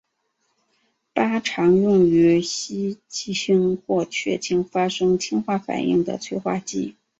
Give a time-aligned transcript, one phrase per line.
[1.13, 6.95] 钯常用于烯烃或炔烃发生氢化反应的催化剂。